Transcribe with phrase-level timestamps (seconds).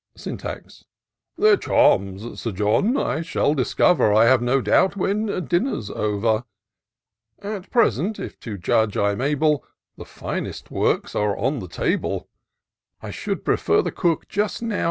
[0.15, 0.83] Syntax.
[1.37, 2.41] Their charms.
[2.41, 6.43] Sir John, I shall discover, I have no doubt, when dinner's over:
[7.37, 9.63] At present, if to judge I'm able.
[9.97, 12.27] The finest works are on the table:
[12.99, 14.79] I should prefer the cook just now.